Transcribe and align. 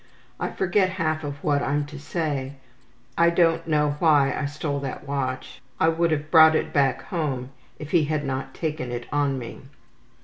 I 0.39 0.49
forget 0.49 0.89
half 0.89 1.23
of 1.23 1.43
what 1.43 1.61
I'm 1.61 1.85
to 1.85 1.99
say. 1.99 2.53
I 3.19 3.29
don't 3.29 3.67
know 3.67 3.97
why 3.99 4.33
I 4.33 4.47
stole 4.47 4.79
that 4.79 5.07
watch. 5.07 5.61
I 5.79 5.89
would 5.89 6.09
have 6.09 6.31
brought 6.31 6.55
it 6.55 6.73
back 6.73 7.03
home 7.03 7.51
if 7.77 7.91
he 7.91 8.05
had 8.05 8.25
not 8.25 8.55
taken 8.55 8.91
it 8.91 9.05
on 9.11 9.37
me. 9.37 9.61